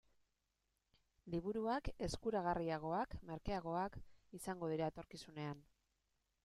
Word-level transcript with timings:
Liburuak 1.33 1.91
eskuragarriagoak, 2.07 3.15
merkeagoak, 3.31 4.01
izango 4.41 4.73
dira 4.75 4.91
etorkizunean. 4.95 5.65